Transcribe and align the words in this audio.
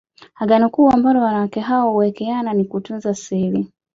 Agano 0.35 0.69
kuu 0.69 0.89
ambalo 0.91 1.21
wanawake 1.21 1.59
hao 1.59 1.91
huwekeana 1.91 2.53
ni 2.53 2.65
kutunza 2.65 3.13
siri 3.15 3.67